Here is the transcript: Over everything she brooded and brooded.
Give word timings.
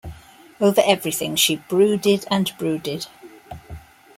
Over 0.59 0.81
everything 0.83 1.35
she 1.35 1.57
brooded 1.57 2.25
and 2.31 2.51
brooded. 2.57 3.05